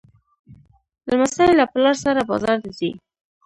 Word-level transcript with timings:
لمسی 1.09 1.49
له 1.59 1.65
پلار 1.71 1.95
سره 2.05 2.21
بازار 2.29 2.57
ته 2.63 2.69
ځي. 2.77 2.89